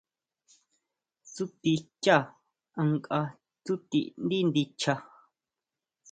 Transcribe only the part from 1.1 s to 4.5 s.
Tsúti xchá ankʼa tsúti ndí